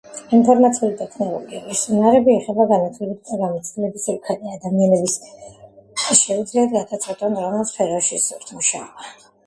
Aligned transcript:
ინფორმაციული 0.35 0.95
ტექნოლოგიების 1.01 1.83
უნარები 1.97 2.33
ეხება 2.37 2.65
განათლებითა 2.71 3.39
გამოცდილების 3.43 4.07
მქონე 4.17 4.57
ადამიანებს 4.57 5.17
შეუძლიათ 6.25 6.77
გადაწყვიტონ 6.81 7.43
რომელ 7.47 7.73
სფეროში 7.75 8.25
სურთ 8.29 8.55
მუშაობა 8.61 9.13